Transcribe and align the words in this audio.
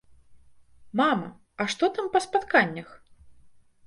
Мама, 1.01 1.29
а 1.63 1.67
што 1.73 1.89
там 1.97 2.07
па 2.15 2.19
спатканнях? 2.25 2.89